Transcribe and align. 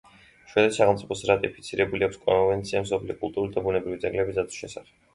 შვედეთის 0.53 0.79
სახელმწიფოს 0.79 1.21
რატიფიცირებული 1.33 2.09
აქვს 2.09 2.19
კონვენცია 2.25 2.85
მსოფლიო 2.89 3.21
კულტურული 3.23 3.57
და 3.61 3.67
ბუნებრივი 3.71 4.05
ძეგლების 4.07 4.43
დაცვის 4.45 4.63
შესახებ. 4.69 5.03